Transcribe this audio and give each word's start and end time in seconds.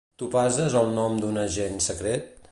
Topaz 0.21 0.55
és 0.63 0.77
el 0.79 0.89
nom 0.95 1.19
d'una 1.25 1.43
agent 1.51 1.77
secret? 1.89 2.33